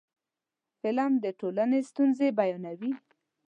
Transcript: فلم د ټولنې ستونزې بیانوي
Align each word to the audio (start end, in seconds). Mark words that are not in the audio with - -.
فلم 0.81 1.11
د 1.23 1.25
ټولنې 1.39 1.79
ستونزې 1.89 2.27
بیانوي 2.37 2.91